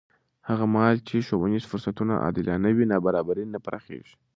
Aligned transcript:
هغه 0.49 0.65
مهال 0.73 0.97
چې 1.07 1.25
ښوونیز 1.27 1.63
فرصتونه 1.71 2.13
عادلانه 2.23 2.69
وي، 2.75 2.85
نابرابري 2.93 3.43
نه 3.53 3.59
پراخېږي. 3.65 4.13